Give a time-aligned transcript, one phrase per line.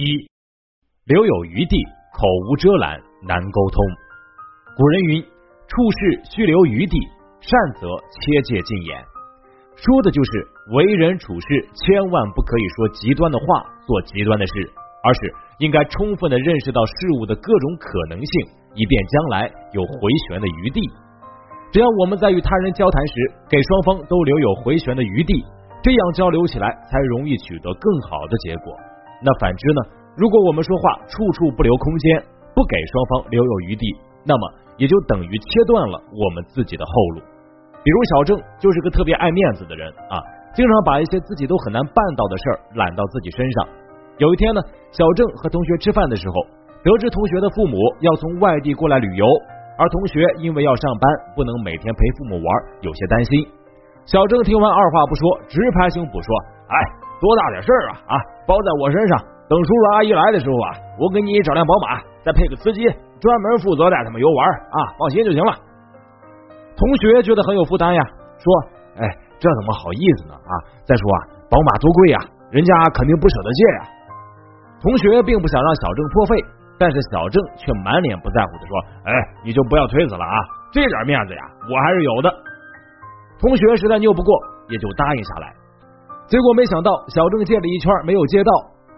[0.00, 0.30] 一
[1.04, 1.76] 留有余地，
[2.16, 3.84] 口无遮拦，难沟通。
[4.74, 5.22] 古人云
[5.68, 6.96] ：“处事须留余地，
[7.42, 8.96] 善则切戒禁言。”
[9.76, 13.44] 说的就是为人处事，千万不可以说极端的话，
[13.86, 14.72] 做极端的事，
[15.04, 15.20] 而是
[15.58, 18.32] 应该充分的认识到事物的各种可能性，
[18.74, 20.80] 以便将来有回旋的余地。
[21.72, 23.14] 只要我们在与他人交谈时，
[23.50, 25.44] 给双方都留有回旋的余地，
[25.82, 28.74] 这样交流起来才容易取得更好的结果。
[29.22, 29.80] 那反之呢？
[30.16, 33.86] 如果我们说话处处不留空间，不给双方留有余地，
[34.24, 37.22] 那么也就等于切断了我们自己的后路。
[37.84, 40.20] 比如小郑就是个特别爱面子的人啊，
[40.52, 43.68] 经常把一些自己都很难办到的事儿揽到自己身上。
[44.18, 46.34] 有一天呢，小郑和同学吃饭的时候，
[46.82, 49.24] 得知同学的父母要从外地过来旅游，
[49.78, 52.46] 而同学因为要上班，不能每天陪父母玩，
[52.82, 53.46] 有些担心。
[54.04, 56.28] 小郑听完，二话不说，直拍胸脯说
[56.68, 56.76] ：“哎。”
[57.20, 58.14] 多大点事儿啊啊！
[58.48, 62.88] 包在我身上，等叔叔阿姨来的时候啊，我给你找辆宝马，再配个司机，
[63.20, 65.52] 专门负责带他们游玩啊，放心就行了。
[66.74, 68.02] 同学觉得很有负担呀，
[68.40, 68.48] 说
[68.96, 69.04] ：“哎，
[69.38, 70.52] 这怎么好意思呢啊？
[70.88, 72.18] 再说啊，宝马多贵呀，
[72.50, 73.80] 人家肯定不舍得借呀。”
[74.80, 76.40] 同学并不想让小郑破费，
[76.78, 78.72] 但是小郑却满脸不在乎的说
[79.04, 79.12] ：“哎，
[79.44, 80.36] 你就不要推辞了啊，
[80.72, 82.32] 这点面子呀，我还是有的。”
[83.38, 84.32] 同学实在拗不过，
[84.68, 85.52] 也就答应下来。
[86.30, 88.52] 结果没想到，小郑借了一圈没有借到。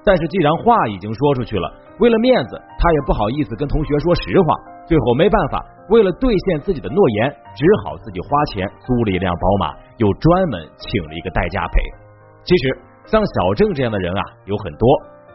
[0.04, 1.64] 但是既然话已经说出去了，
[1.98, 4.52] 为了面子，他也不好意思跟同学说实话。
[4.84, 11.80] 最后没办法，为了兑现自己的诺言，只好自己花钱租了一辆宝马，又专门请了一个代驾陪。
[12.44, 14.84] 其实像小郑这样的人啊，有很多。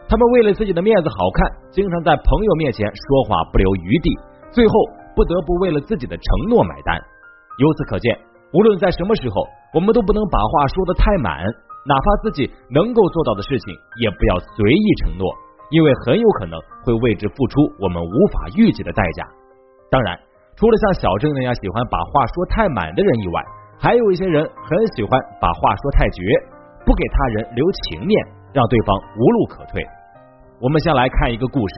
[0.06, 4.14] 他们为了自己的面子好看，经常在朋友面前说话不留余地，
[4.52, 4.72] 最后
[5.16, 6.94] 不得不为了自己的承诺买单。
[7.58, 8.14] 由此可见，
[8.52, 9.42] 无论在什么时候，
[9.74, 11.42] 我们都不能把话说的太满。
[11.88, 13.72] 哪怕自己能够做到的事情，
[14.04, 15.24] 也不要随意承诺，
[15.70, 19.24] 因为很有可能会为之付出我们无法预计的代价。
[19.90, 20.12] 当然，
[20.54, 23.42] 除了像小郑那样喜欢把话说太满的人以外，
[23.80, 26.20] 还有一些人很喜欢把话说太绝，
[26.84, 29.80] 不给他人留情面，让对方无路可退。
[30.60, 31.74] 我们先来看一个故事：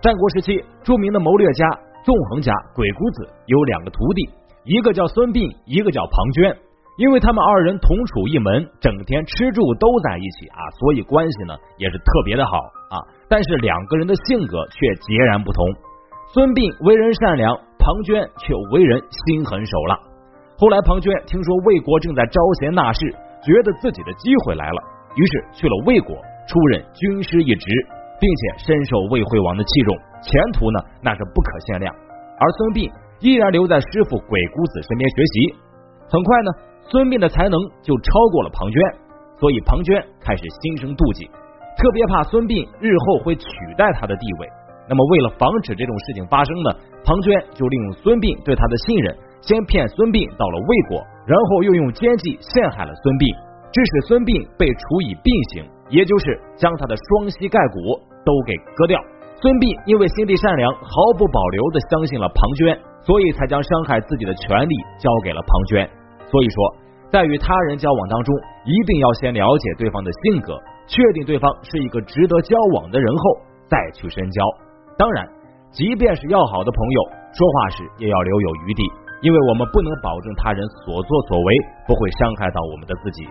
[0.00, 1.68] 战国时期，著名的谋略家
[2.02, 4.30] 纵横家鬼谷子有两个徒弟，
[4.64, 6.56] 一个叫孙膑，一个叫庞涓。
[6.96, 12.56] 因为他们二人同处一门，整天吃住都在一起啊，所以关系呢也是特别的好
[12.90, 13.02] 啊。
[13.28, 15.64] 但是两个人的性格却截然不同。
[16.32, 19.98] 孙膑为人善良，庞涓却为人心狠手辣。
[20.54, 23.10] 后来庞涓听说魏国正在招贤纳士，
[23.42, 24.78] 觉得自己的机会来了，
[25.18, 26.14] 于是去了魏国，
[26.46, 27.66] 出任军师一职，
[28.22, 29.90] 并且深受魏惠王的器重，
[30.22, 31.90] 前途呢那是不可限量。
[32.38, 32.86] 而孙膑
[33.18, 35.34] 依然留在师傅鬼谷子身边学习，
[36.08, 36.50] 很快呢。
[36.92, 38.76] 孙膑的才能就超过了庞涓，
[39.40, 41.24] 所以庞涓开始心生妒忌，
[41.80, 44.44] 特别怕孙膑日后会取代他的地位。
[44.84, 46.68] 那么，为了防止这种事情发生呢，
[47.08, 53.32] 庞涓就利用孙膑对他的信任，先骗孙膑到了魏国，然后又用奸计陷害了孙膑，
[53.72, 57.96] 致使孙膑被处以病刑，也就是将他的双膝盖骨
[58.28, 59.00] 都给割掉。
[59.40, 65.88] 孙膑因为心地善良，毫不保留的相信了庞涓，所以才将伤害自己的权利交给了庞涓。
[66.26, 66.56] 所以说，
[67.12, 68.34] 在与他人交往当中，
[68.64, 70.56] 一定要先了解对方的性格，
[70.88, 73.22] 确定对方是一个值得交往的人后，
[73.68, 74.42] 再去深交。
[74.96, 75.28] 当然，
[75.70, 77.00] 即便是要好的朋友，
[77.30, 78.82] 说话时也要留有余地，
[79.22, 81.54] 因为我们不能保证他人所作所为
[81.86, 83.28] 不会伤害到我们的自己。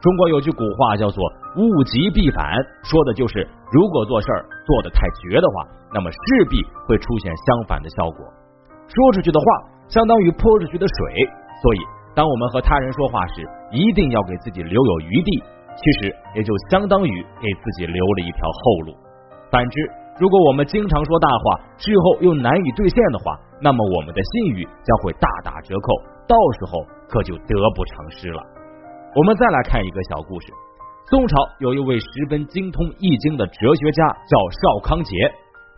[0.00, 1.24] 中国有句古话叫做
[1.56, 2.54] “物极必反”，
[2.84, 8.24] 说的就是如果做事儿做的太绝的话，那么势必会出现相反的效果。
[8.88, 9.46] 说出去的话
[9.88, 11.28] 相当于泼出去的水，
[11.62, 11.78] 所以。
[12.16, 15.30] 当我们和他人说话时，一定要给自己留有余地，
[15.76, 18.96] 其实也就相当于给自己留了一条后路。
[19.50, 19.78] 反之，
[20.18, 25.92] 如果我们经常说大话，事后又难以兑现的话，那么我们的信誉将会大打折扣，
[26.26, 28.42] 到时候可就得不偿失了。
[29.14, 30.46] 我们再来看一个小故事：
[31.10, 35.14] 宋朝有一位十分精通易经的哲学家，叫邵康节，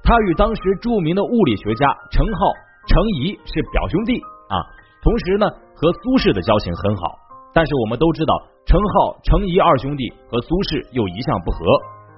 [0.04, 2.54] 他与当时著名的物理学家程颢、
[2.88, 4.18] 程颐是表兄弟
[4.48, 4.56] 啊，
[5.04, 5.46] 同时呢。
[5.78, 7.14] 和苏轼的交情很好，
[7.54, 8.34] 但是我们都知道，
[8.66, 11.62] 程颢、程颐二兄弟和苏轼又一向不和。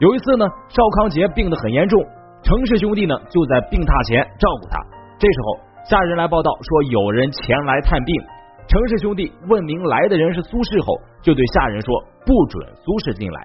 [0.01, 2.01] 有一次呢，邵康节病得很严重，
[2.41, 4.81] 程氏兄弟呢就在病榻前照顾他。
[5.21, 8.17] 这时候，下人来报道说有人前来探病。
[8.65, 11.93] 程氏兄弟问明来的人是苏轼后，就对下人说
[12.25, 13.45] 不准苏轼进来。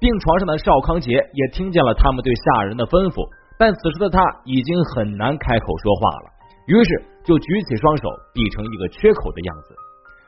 [0.00, 3.20] 病床上的邵康节也听见了他们对下人的吩咐，
[3.60, 4.16] 但此时的他
[4.48, 6.26] 已经很难开口说话了。
[6.66, 9.74] 于是就举起双手比成一个缺口的样子，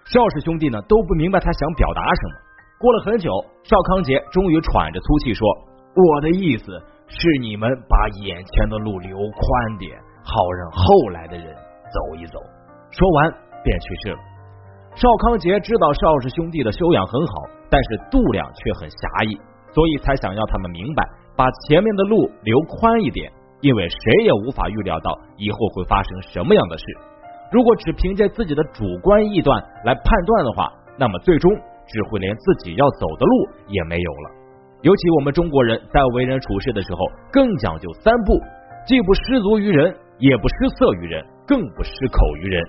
[0.07, 2.35] 邵氏兄弟呢都不明白他想表达什么。
[2.79, 3.31] 过了很久，
[3.63, 5.49] 邵康节终于喘着粗气说
[5.95, 6.67] ：“我的意思
[7.07, 12.39] 是你们把眼前的路留宽点，好让后来的人走一走。
[12.91, 13.31] 说完
[13.63, 14.19] 便去世了。
[14.97, 17.33] 邵康节知道邵氏兄弟的修养很好，
[17.71, 19.39] 但是度量却很狭义，
[19.73, 26.85] 所以才想要他们明白，把前面的路留宽一点，因为谁也无法预料到以后会发生什么样的事。
[27.53, 31.51] 如果只凭借自己的主观臆断来判断的话，那么最终
[31.87, 33.33] 只会连自己要走的路
[33.69, 34.27] 也没有了。
[34.83, 36.99] 尤其我们中国人在为人处事的时候，
[37.33, 38.37] 更讲究三不：
[38.87, 42.63] 既不失足于人，也不失色于人，更不失口于人。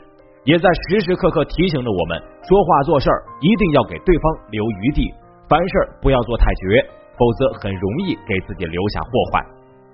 [0.46, 5.12] 也在时时刻刻提醒着我们，说话做事儿一定要给对方留余地，
[5.50, 6.86] 凡事不要做太绝，
[7.18, 9.44] 否则很容易给自己留下祸患。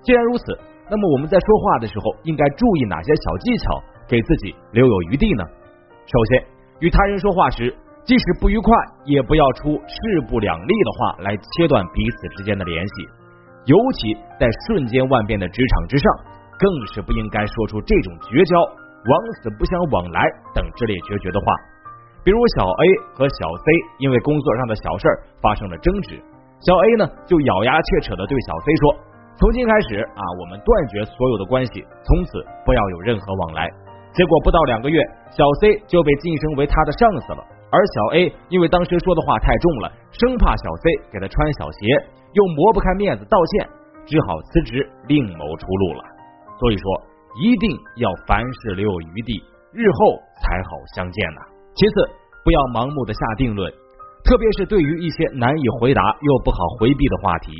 [0.02, 0.58] 既然如此，
[0.92, 5.42] 那么我们在说话的时候应该注意哪些小技巧，给自己留有余地呢？
[6.04, 6.44] 首先，
[6.80, 7.74] 与他人说话时。
[8.04, 8.74] 即使不愉快，
[9.06, 12.94] 也不要出势不两立的话来切断彼此之间的联系。
[13.64, 16.12] 尤其在瞬间万变的职场之上，
[16.58, 20.20] 更是不应该说出这种绝交、往死不相往来
[20.52, 21.46] 等之类决绝的话。
[22.24, 22.84] 比如小 A
[23.14, 23.64] 和小 C
[24.00, 25.06] 因为工作上的小事
[25.40, 26.20] 发生了争执，
[26.66, 28.84] 小 A 呢就咬牙切齿的对小 C 说
[29.42, 33.66] ：“从今开始啊，我们断绝所有的关系，从此不要有任何往来。”
[34.14, 35.02] 结果不到两个月，
[35.34, 37.42] 小 C 就被晋升为他的上司了。
[37.72, 41.90] 而小 A 因为当时说的话太重了，生怕小 C 给他穿小鞋，
[42.34, 43.68] 又磨不开面子道歉，
[44.06, 46.04] 只好辞职另谋出路了。
[46.60, 46.86] 所以说，
[47.42, 49.42] 一定要凡事留有余地，
[49.72, 51.40] 日后才好相见呐。
[51.74, 51.94] 其次，
[52.44, 53.66] 不要盲目的下定论，
[54.22, 57.50] 特别是对于一些难以回答又不好回避的话题，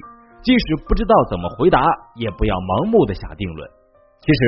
[0.43, 1.81] 即使不知道怎么回答，
[2.17, 3.71] 也不要盲目的下定论。
[4.21, 4.39] 其实，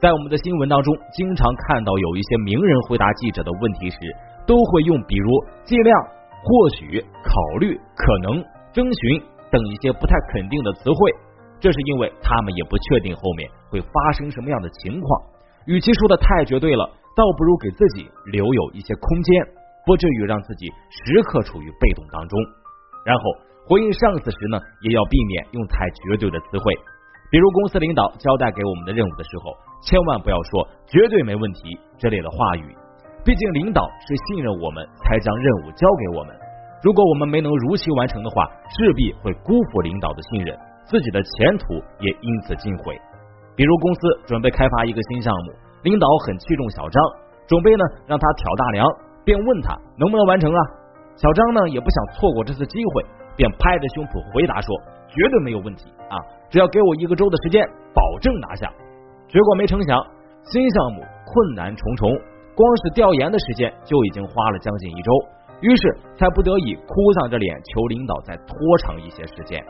[0.00, 3.98] 在我们的新闻当中，经常看到有一些名人回答记者的问题时。
[4.46, 5.28] 都会用比如
[5.62, 5.94] 尽量、
[6.42, 8.42] 或许、考虑、可能、
[8.72, 11.12] 征询等一些不太肯定的词汇，
[11.60, 15.22] 这是因为他们也不确定后面会发生什么样的情况。
[15.66, 19.46] 与其说的太绝对了，倒不如给自己留有一些空间，
[19.86, 22.36] 不至于让自己时刻处于被动当中。
[23.04, 23.22] 然后
[23.68, 26.74] 回应上司时呢，也要避免用太绝对的词汇，
[27.30, 32.74] 比如公司领导交代给我们的任务的时候，千万不要说绝对没问题这类的话语。
[33.24, 36.34] 毕竟领导是信任我们才将任务交给我们，
[36.82, 42.98] 如果我们没能如期完成的话，势必会辜负领导的信任，自己的前途也因此尽毁。
[43.54, 45.52] 比如公司准备开发一个新项目，
[45.82, 47.04] 领导很器重小张，
[47.46, 48.88] 准备呢让他挑大梁，
[49.22, 50.60] 便问他能不能完成啊？
[51.20, 53.04] 小张呢也不想错过这次机会，
[53.36, 54.72] 便拍着胸脯回答说
[55.04, 56.16] 绝对没有问题啊，
[56.48, 57.60] 只要给我一个周的时间，
[57.92, 58.64] 保证拿下。
[59.28, 60.00] 结果没成想，
[60.48, 62.08] 新项目困难重重。
[62.56, 65.12] 光是调研的时间就已经花了将近一周，
[65.60, 65.82] 于是
[66.16, 69.60] 才不得已哭丧着脸求领导再拖长一些时间。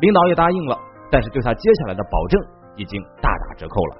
[0.00, 0.76] 领导也答应了，
[1.10, 2.36] 但是对他接下来的保证
[2.76, 3.96] 已经大打折扣了。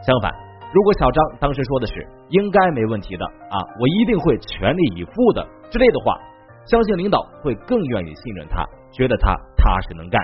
[0.00, 0.32] 相反，
[0.72, 1.94] 如果小张当时说的是
[2.30, 6.16] 应该没问题的啊，我一定会全力以赴的之类的话，
[6.66, 10.20] 相信领导会更愿意信任他，觉得他踏实能干。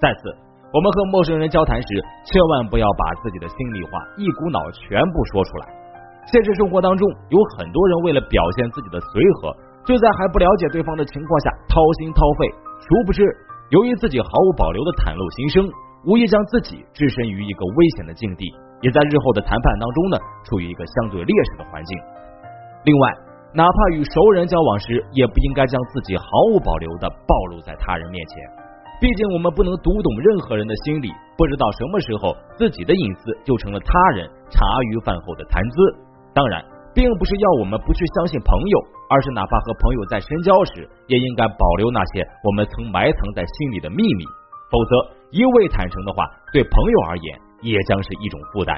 [0.00, 0.34] 再次，
[0.72, 1.88] 我们和陌生人交谈时，
[2.24, 5.68] 千万不要把自己的心里话一股脑全部说出来。
[6.26, 12.48] 现实生活当中，有很多人为了表现自己的随和，就在还不了解对方的情况下掏心掏肺，
[12.80, 13.22] 殊不知，
[13.70, 15.68] 由于自己毫无保留的袒露心声，
[16.04, 18.44] 无疑将自己置身于一个危险的境地，
[18.80, 21.98] 也在日后的谈判当中呢，处于一个相对劣势的环境。
[22.84, 23.14] 另外，
[23.56, 28.36] 哪怕与熟人交往时，也不应该将自己毫无保留的暴露在他人面前，
[29.00, 31.08] 毕竟我们不能读懂任何人的心理，
[31.38, 34.60] 不知道什么时候自己的隐私就成了他人茶
[34.92, 35.76] 余饭后的谈资。
[36.34, 38.76] 当然，并不是要我们不去相信朋友，
[39.08, 44.24] 而是哪怕和朋友在深交时，也应该保留那些我们曾埋藏在心里的秘密。
[44.68, 48.76] 否则，一味坦诚的话，对朋友而言也将是一种负担。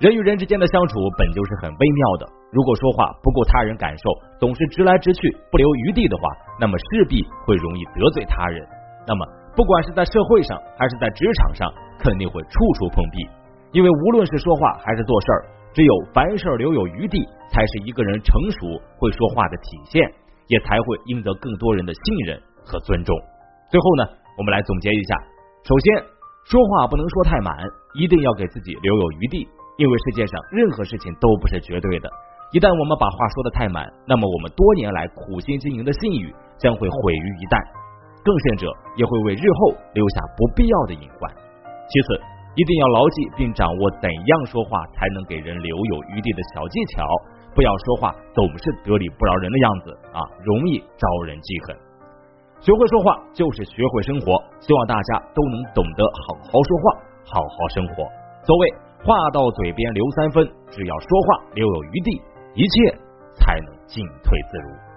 [0.00, 4.04] 人与人之间的相处本就是很微妙的，如果说话不顾他人感受，
[4.38, 6.22] 总是直来直去，不留余地的话，
[6.60, 8.60] 那么势必会容易得罪他人。
[9.08, 13.26] 那么，不管是在社会上还是在职场上，肯定会处处碰壁。
[13.72, 15.42] 因为无论是说话还是做事儿。
[15.72, 20.04] 只有凡事留有余地，才是一个人成熟会说话的体现，
[20.48, 23.16] 也才会赢得更多人的信任和尊重。
[23.70, 24.04] 最后呢，
[24.36, 25.16] 我们来总结一下：
[25.64, 26.04] 首先，
[26.44, 27.56] 说话不能说太满，
[27.94, 32.10] 一定要给自己留有余地，因为世界上任何事情都不是绝对的。
[32.52, 37.56] 一旦我们把话说的太满，那么我们多年来苦心经营的信誉将会毁于一旦，
[38.20, 41.32] 更甚者也会为日后留下不必要的隐患。
[41.88, 42.20] 其次。
[42.52, 47.00] 一定要牢记并掌握怎样说话才能给人留有余地的小技巧，
[47.56, 51.74] 不要说话总是得理不饶人的样子啊，容易招人记恨。
[52.60, 58.04] 学会说话就是学会生活，希望大家都能懂得好好说话，好好生活。
[58.44, 58.68] 所谓
[59.00, 62.20] 话到嘴边留三分，只要说话留有余地，
[62.54, 62.98] 一切
[63.34, 64.91] 才能进退自如。